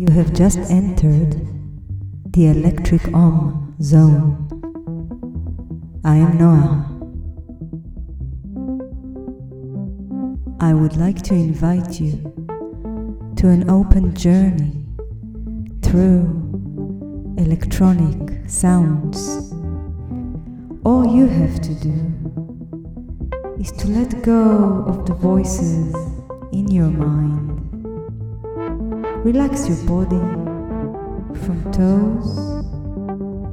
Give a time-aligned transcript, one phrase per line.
[0.00, 1.46] You have just entered
[2.32, 4.48] the electric Om zone.
[6.02, 6.86] I am Noah.
[10.58, 12.32] I would like to invite you
[13.40, 14.84] to an open journey
[15.80, 16.26] through
[17.38, 19.50] electronic sounds.
[20.84, 21.96] All you have to do
[23.58, 25.94] is to let go of the voices
[26.52, 27.62] in your mind.
[29.24, 30.20] Relax your body
[31.42, 32.28] from toes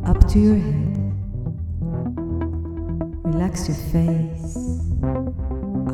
[0.06, 0.98] up to your head.
[3.24, 4.58] Relax your face,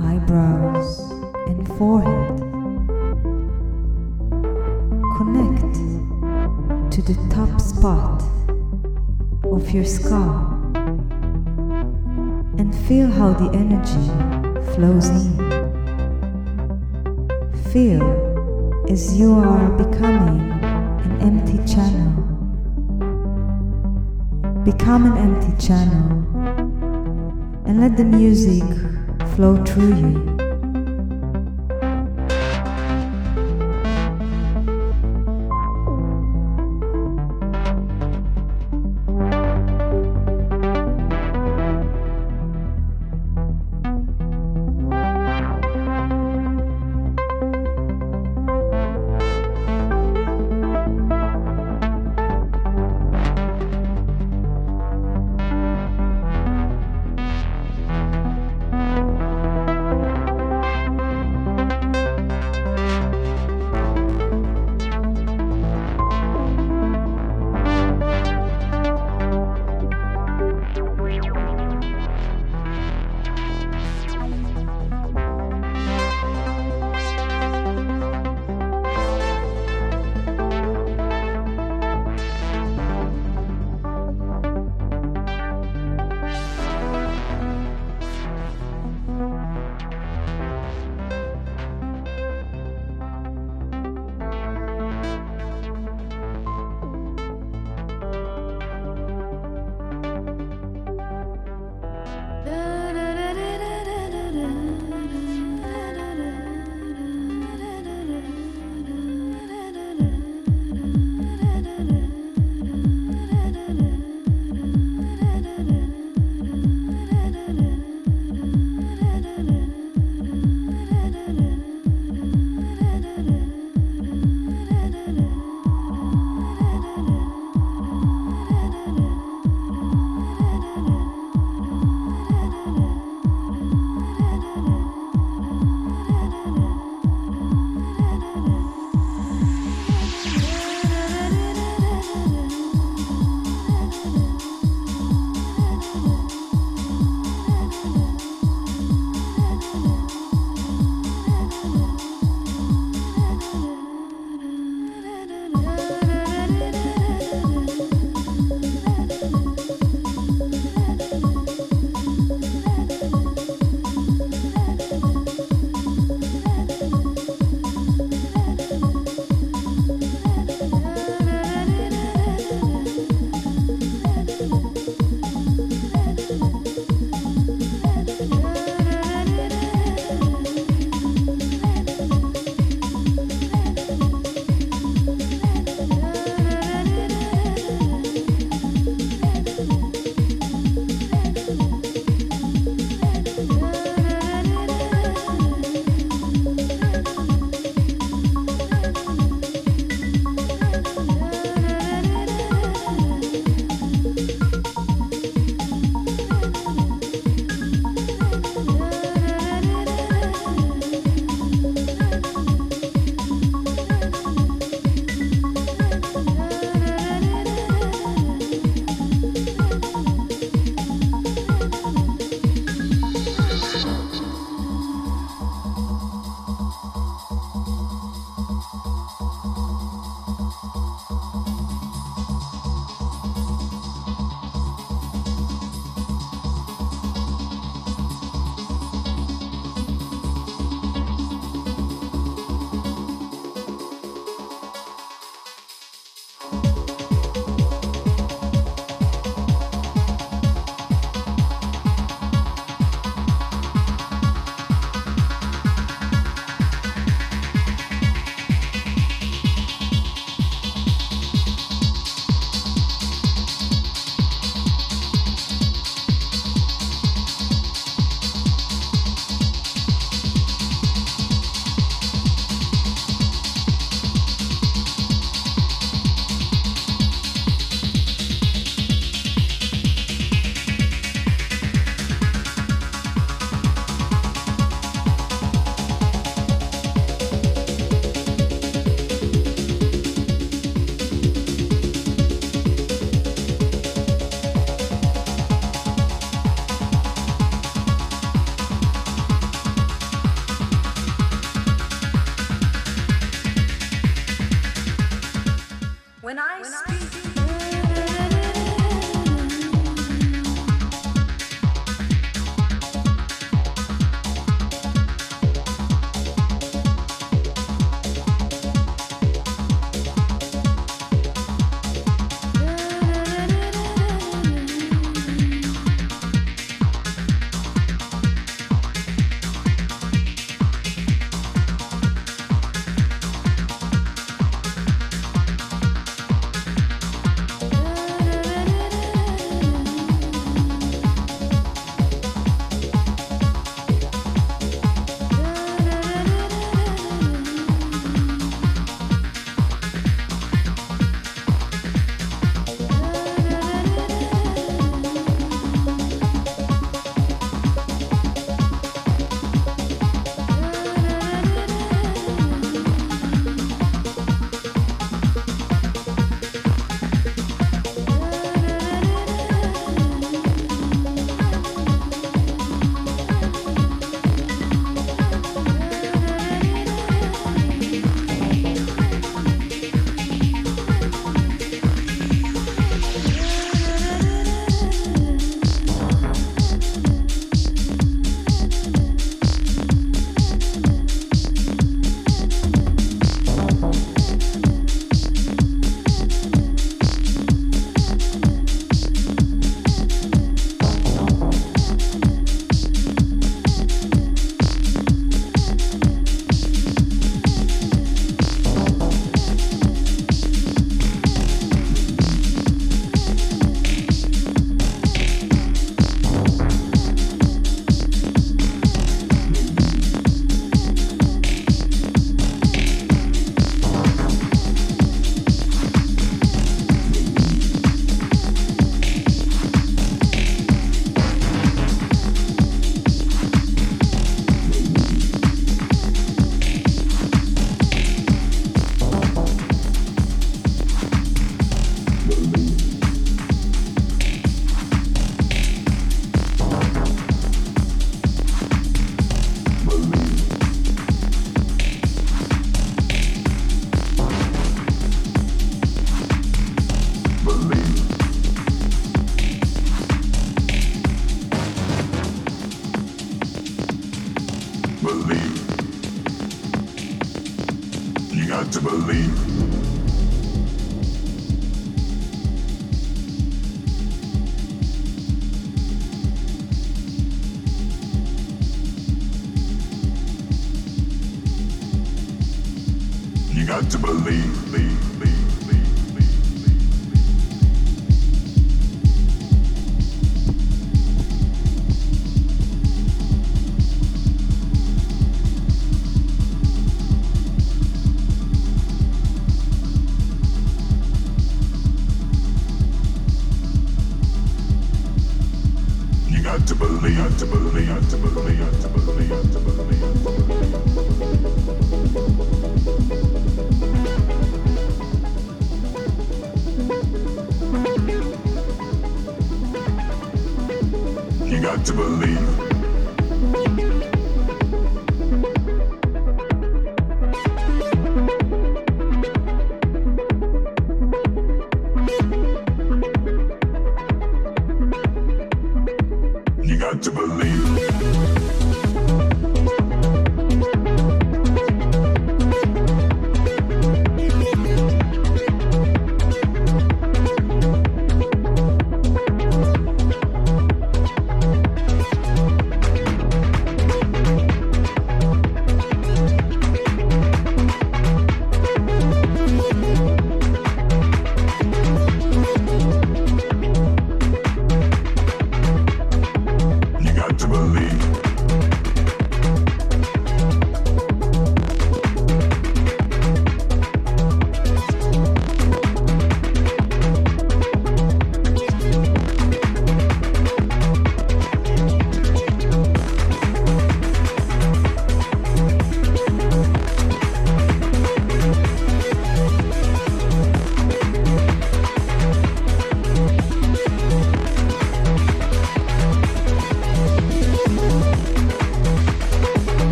[0.00, 1.12] eyebrows,
[1.46, 2.11] and forehead.
[7.82, 8.22] Spot
[9.50, 10.36] of your skull
[12.56, 14.06] and feel how the energy
[14.72, 15.36] flows in.
[17.72, 18.04] Feel
[18.88, 20.40] as you are becoming
[21.06, 22.12] an empty channel.
[24.62, 26.08] Become an empty channel
[27.66, 28.62] and let the music
[29.34, 30.31] flow through you.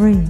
[0.00, 0.26] Free.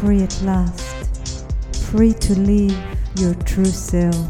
[0.00, 1.46] Free at last.
[1.86, 2.76] Free to live
[3.14, 4.26] your true self.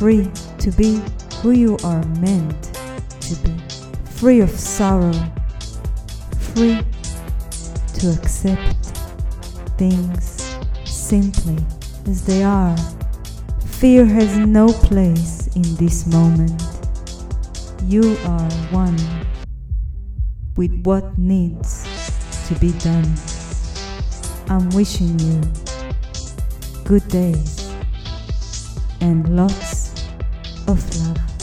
[0.00, 0.28] Free
[0.58, 1.00] to be
[1.36, 2.74] who you are meant
[3.20, 3.54] to be.
[4.16, 5.14] Free of sorrow.
[6.54, 6.82] Free
[7.98, 8.84] to accept
[9.78, 11.58] things simply
[12.08, 12.76] as they are.
[13.78, 16.60] Fear has no place in this moment.
[17.86, 18.98] You are one
[20.56, 21.83] with what needs
[22.48, 23.10] to be done.
[24.48, 25.40] I'm wishing you
[26.84, 27.72] good days
[29.00, 29.92] and lots
[30.68, 31.33] of love.